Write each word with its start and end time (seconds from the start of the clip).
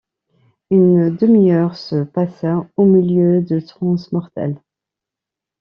Une 0.71 1.15
demi-heure 1.15 1.75
se 1.77 2.03
passa 2.03 2.65
au 2.75 2.85
milieu 2.87 3.39
de 3.43 3.59
transes 3.59 4.11
mortelles 4.11 4.59